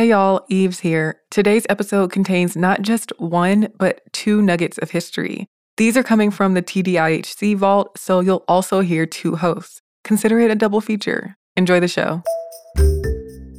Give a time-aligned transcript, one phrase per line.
[0.00, 1.20] Hey y'all, Eves here.
[1.30, 5.46] Today's episode contains not just one, but two nuggets of history.
[5.76, 9.82] These are coming from the TDIHC vault, so you'll also hear two hosts.
[10.02, 11.36] Consider it a double feature.
[11.54, 12.22] Enjoy the show.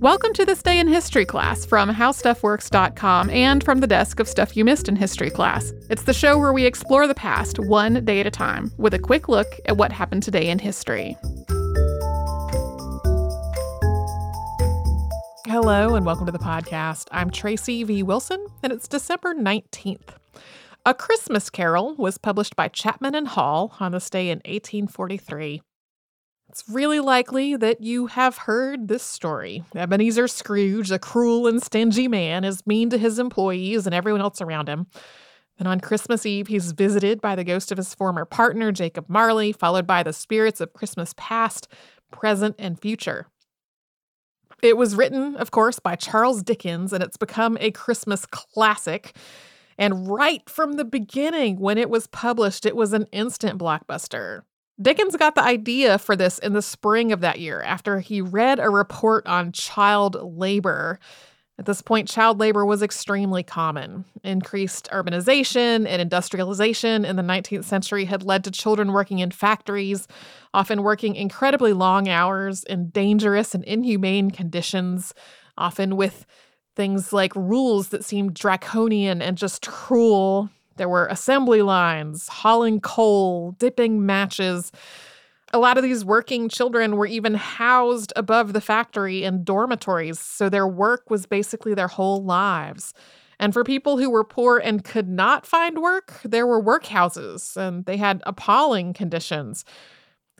[0.00, 4.56] Welcome to this day in history class from howstuffworks.com and from the desk of Stuff
[4.56, 5.70] You Missed in History class.
[5.90, 8.98] It's the show where we explore the past one day at a time with a
[8.98, 11.14] quick look at what happened today in history.
[15.52, 17.08] Hello, and welcome to the podcast.
[17.12, 18.02] I'm Tracy V.
[18.02, 20.16] Wilson, and it's December 19th.
[20.86, 25.60] A Christmas Carol was published by Chapman and Hall on this day in 1843.
[26.48, 29.62] It's really likely that you have heard this story.
[29.76, 34.40] Ebenezer Scrooge, a cruel and stingy man, is mean to his employees and everyone else
[34.40, 34.86] around him.
[35.58, 39.52] And on Christmas Eve, he's visited by the ghost of his former partner, Jacob Marley,
[39.52, 41.68] followed by the spirits of Christmas past,
[42.10, 43.26] present, and future.
[44.62, 49.16] It was written, of course, by Charles Dickens, and it's become a Christmas classic.
[49.76, 54.42] And right from the beginning, when it was published, it was an instant blockbuster.
[54.80, 58.58] Dickens got the idea for this in the spring of that year after he read
[58.58, 60.98] a report on child labor
[61.62, 64.04] at this point, child labor was extremely common.
[64.24, 70.08] Increased urbanization and industrialization in the 19th century had led to children working in factories,
[70.52, 75.14] often working incredibly long hours in dangerous and inhumane conditions,
[75.56, 76.26] often with
[76.74, 80.50] things like rules that seemed draconian and just cruel.
[80.78, 84.72] There were assembly lines, hauling coal, dipping matches
[85.52, 90.48] a lot of these working children were even housed above the factory in dormitories, so
[90.48, 92.94] their work was basically their whole lives.
[93.38, 97.84] And for people who were poor and could not find work, there were workhouses, and
[97.84, 99.64] they had appalling conditions.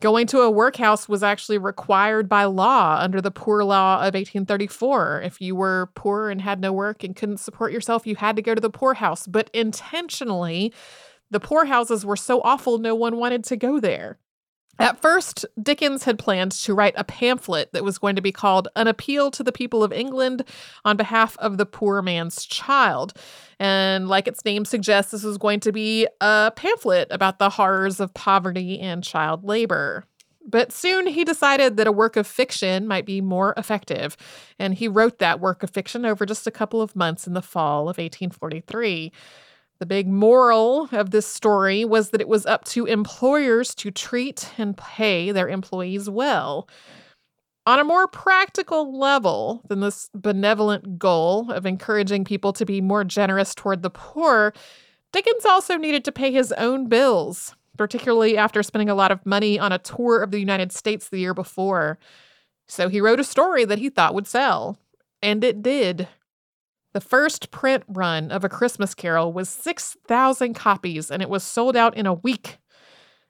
[0.00, 5.22] Going to a workhouse was actually required by law under the Poor Law of 1834.
[5.24, 8.42] If you were poor and had no work and couldn't support yourself, you had to
[8.42, 9.26] go to the poorhouse.
[9.26, 10.72] But intentionally,
[11.30, 14.18] the poorhouses were so awful, no one wanted to go there.
[14.78, 18.68] At first, Dickens had planned to write a pamphlet that was going to be called
[18.74, 20.44] An Appeal to the People of England
[20.84, 23.12] on behalf of the poor man's child.
[23.60, 28.00] And like its name suggests, this was going to be a pamphlet about the horrors
[28.00, 30.04] of poverty and child labor.
[30.44, 34.16] But soon he decided that a work of fiction might be more effective,
[34.58, 37.42] and he wrote that work of fiction over just a couple of months in the
[37.42, 39.12] fall of 1843.
[39.82, 44.48] The big moral of this story was that it was up to employers to treat
[44.56, 46.68] and pay their employees well.
[47.66, 53.02] On a more practical level than this benevolent goal of encouraging people to be more
[53.02, 54.54] generous toward the poor,
[55.12, 59.58] Dickens also needed to pay his own bills, particularly after spending a lot of money
[59.58, 61.98] on a tour of the United States the year before.
[62.68, 64.78] So he wrote a story that he thought would sell.
[65.20, 66.06] And it did.
[66.92, 71.76] The first print run of A Christmas Carol was 6,000 copies and it was sold
[71.76, 72.58] out in a week.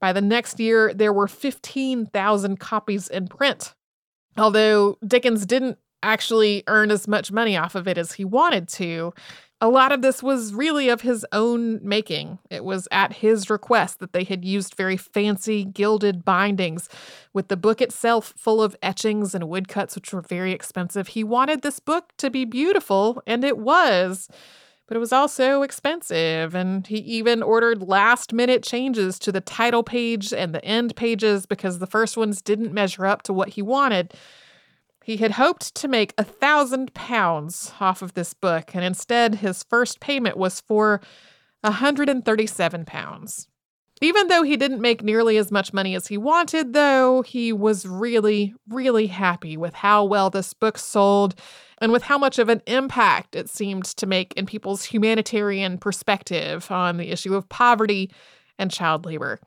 [0.00, 3.74] By the next year, there were 15,000 copies in print.
[4.36, 9.14] Although Dickens didn't actually earn as much money off of it as he wanted to,
[9.60, 12.38] a lot of this was really of his own making.
[12.50, 16.90] It was at his request that they had used very fancy gilded bindings,
[17.32, 21.08] with the book itself full of etchings and woodcuts, which were very expensive.
[21.08, 24.28] He wanted this book to be beautiful, and it was,
[24.86, 26.54] but it was also expensive.
[26.54, 31.46] And he even ordered last minute changes to the title page and the end pages
[31.46, 34.12] because the first ones didn't measure up to what he wanted.
[35.06, 39.62] He had hoped to make a thousand pounds off of this book, and instead his
[39.62, 41.00] first payment was for
[41.60, 43.46] 137 pounds.
[44.00, 47.86] Even though he didn't make nearly as much money as he wanted, though, he was
[47.86, 51.36] really, really happy with how well this book sold
[51.78, 56.68] and with how much of an impact it seemed to make in people's humanitarian perspective
[56.68, 58.10] on the issue of poverty
[58.58, 59.38] and child labor.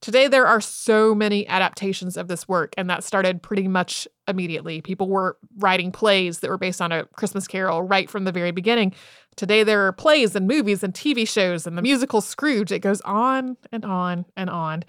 [0.00, 4.80] Today, there are so many adaptations of this work, and that started pretty much immediately.
[4.80, 8.50] People were writing plays that were based on a Christmas carol right from the very
[8.50, 8.94] beginning.
[9.36, 12.72] Today, there are plays and movies and TV shows and the musical Scrooge.
[12.72, 14.84] It goes on and on and on.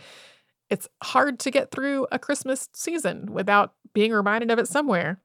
[0.70, 5.20] It's hard to get through a Christmas season without being reminded of it somewhere.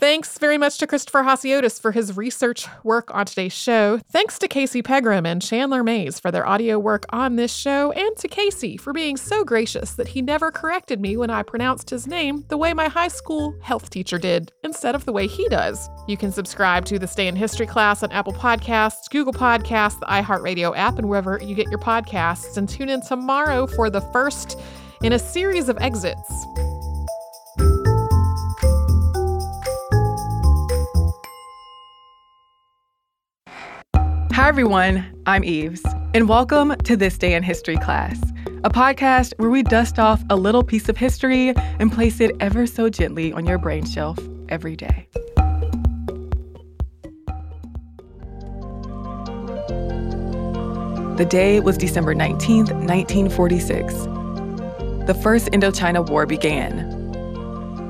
[0.00, 3.98] Thanks very much to Christopher Hasiotis for his research work on today's show.
[4.12, 8.16] Thanks to Casey Pegram and Chandler Mays for their audio work on this show, and
[8.18, 12.06] to Casey for being so gracious that he never corrected me when I pronounced his
[12.06, 15.90] name the way my high school health teacher did, instead of the way he does.
[16.06, 20.06] You can subscribe to This Day in History class on Apple Podcasts, Google Podcasts, the
[20.06, 22.56] iHeartRadio app, and wherever you get your podcasts.
[22.56, 24.60] And tune in tomorrow for the first
[25.02, 26.77] in a series of exits.
[34.48, 35.04] Hi, everyone.
[35.26, 35.82] I'm Eves,
[36.14, 38.18] and welcome to This Day in History class,
[38.64, 42.66] a podcast where we dust off a little piece of history and place it ever
[42.66, 44.18] so gently on your brain shelf
[44.48, 45.06] every day.
[51.18, 53.94] The day was December 19th, 1946.
[55.06, 56.96] The First Indochina War began.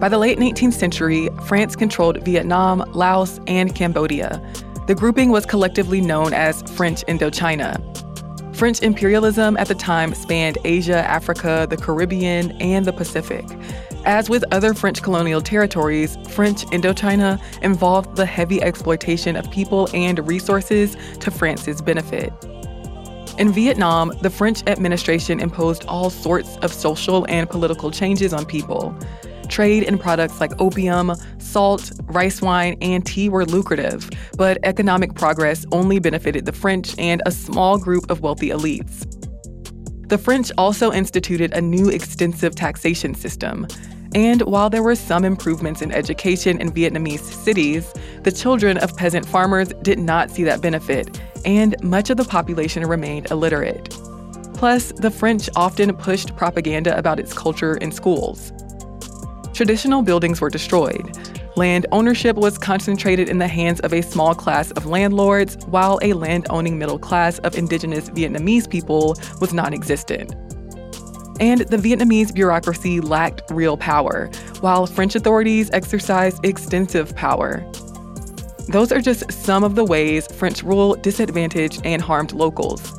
[0.00, 4.42] By the late 19th century, France controlled Vietnam, Laos, and Cambodia.
[4.88, 7.76] The grouping was collectively known as French Indochina.
[8.56, 13.44] French imperialism at the time spanned Asia, Africa, the Caribbean, and the Pacific.
[14.06, 20.26] As with other French colonial territories, French Indochina involved the heavy exploitation of people and
[20.26, 22.32] resources to France's benefit.
[23.36, 28.96] In Vietnam, the French administration imposed all sorts of social and political changes on people.
[29.48, 35.64] Trade in products like opium, salt, rice wine, and tea were lucrative, but economic progress
[35.72, 39.06] only benefited the French and a small group of wealthy elites.
[40.08, 43.66] The French also instituted a new extensive taxation system.
[44.14, 47.92] And while there were some improvements in education in Vietnamese cities,
[48.22, 52.86] the children of peasant farmers did not see that benefit and much of the population
[52.86, 53.90] remained illiterate.
[54.54, 58.52] Plus, the French often pushed propaganda about its culture in schools.
[59.58, 61.18] Traditional buildings were destroyed.
[61.56, 66.12] Land ownership was concentrated in the hands of a small class of landlords, while a
[66.12, 70.32] land owning middle class of indigenous Vietnamese people was non existent.
[71.40, 77.68] And the Vietnamese bureaucracy lacked real power, while French authorities exercised extensive power.
[78.68, 82.92] Those are just some of the ways French rule disadvantaged and harmed locals.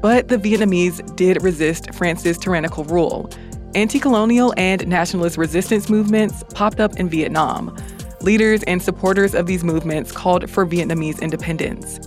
[0.00, 3.28] But the Vietnamese did resist France's tyrannical rule.
[3.74, 7.76] Anti colonial and nationalist resistance movements popped up in Vietnam.
[8.22, 12.00] Leaders and supporters of these movements called for Vietnamese independence.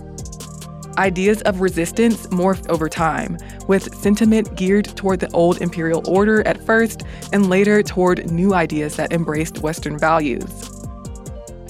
[0.98, 3.38] Ideas of resistance morphed over time,
[3.68, 8.96] with sentiment geared toward the old imperial order at first and later toward new ideas
[8.96, 10.68] that embraced Western values.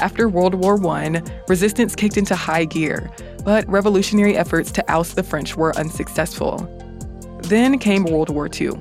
[0.01, 3.11] After World War I, resistance kicked into high gear,
[3.45, 6.67] but revolutionary efforts to oust the French were unsuccessful.
[7.43, 8.73] Then came World War II.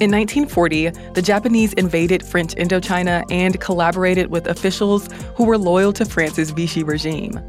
[0.00, 6.04] In 1940, the Japanese invaded French Indochina and collaborated with officials who were loyal to
[6.04, 7.40] France's Vichy regime.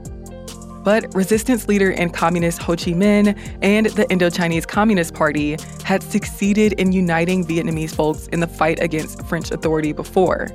[0.84, 6.74] But resistance leader and communist Ho Chi Minh and the Indochinese Communist Party had succeeded
[6.74, 10.50] in uniting Vietnamese folks in the fight against French authority before.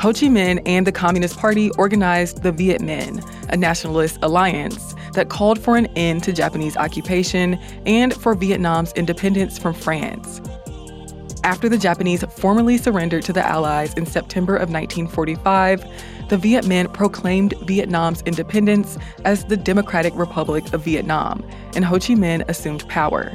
[0.00, 5.28] Ho Chi Minh and the Communist Party organized the Viet Minh, a nationalist alliance that
[5.28, 10.40] called for an end to Japanese occupation and for Vietnam's independence from France.
[11.46, 16.92] After the Japanese formally surrendered to the Allies in September of 1945, the Viet Minh
[16.92, 23.30] proclaimed Vietnam's independence as the Democratic Republic of Vietnam, and Ho Chi Minh assumed power.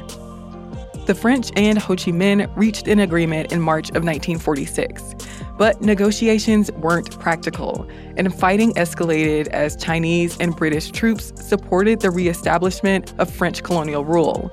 [1.06, 5.14] The French and Ho Chi Minh reached an agreement in March of 1946.
[5.56, 7.88] But negotiations weren't practical,
[8.18, 14.52] and fighting escalated as Chinese and British troops supported the reestablishment of French colonial rule.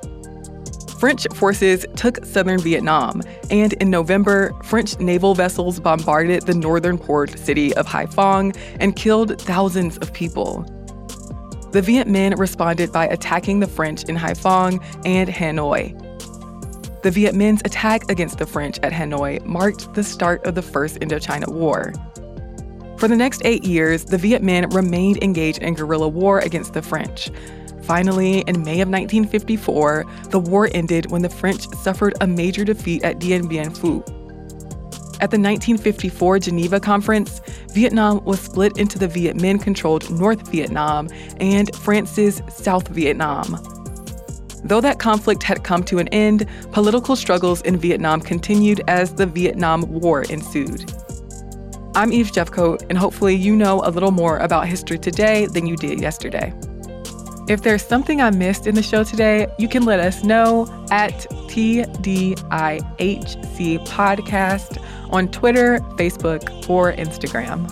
[1.00, 7.38] French forces took southern Vietnam, and in November, French naval vessels bombarded the northern port
[7.40, 10.64] city of Haiphong and killed thousands of people.
[11.72, 15.96] The Viet Minh responded by attacking the French in Haiphong and Hanoi,
[17.02, 21.00] the Viet Minh's attack against the French at Hanoi marked the start of the First
[21.00, 21.94] Indochina War.
[22.98, 26.82] For the next eight years, the Viet Minh remained engaged in guerrilla war against the
[26.82, 27.32] French.
[27.90, 33.04] Finally, in May of 1954, the war ended when the French suffered a major defeat
[33.04, 34.08] at Dien Bien Phu.
[35.22, 37.42] At the 1954 Geneva Conference,
[37.74, 43.58] Vietnam was split into the Viet Minh controlled North Vietnam and France's South Vietnam.
[44.64, 49.26] Though that conflict had come to an end, political struggles in Vietnam continued as the
[49.26, 50.94] Vietnam War ensued.
[51.96, 55.76] I'm Eve Jeffcoat, and hopefully you know a little more about history today than you
[55.76, 56.54] did yesterday.
[57.50, 61.14] If there's something I missed in the show today, you can let us know at
[61.50, 62.38] TDIHC
[63.88, 64.78] Podcast
[65.10, 67.68] on Twitter, Facebook, or Instagram.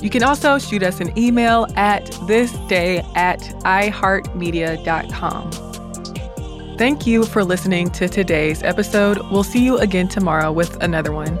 [0.00, 5.50] You can also shoot us an email at thisday at iheartmedia.com.
[6.78, 9.18] Thank you for listening to today's episode.
[9.32, 11.40] We'll see you again tomorrow with another one.